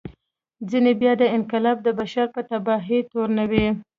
ځینې 0.69 0.91
بیا 1.01 1.13
دا 1.19 1.27
انقلاب 1.37 1.77
د 1.83 1.87
بشر 1.99 2.25
په 2.35 2.41
تباهي 2.49 2.99
تورنوي. 3.11 3.67